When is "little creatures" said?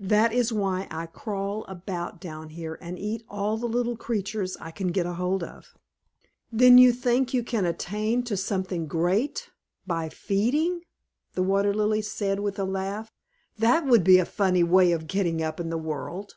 3.66-4.54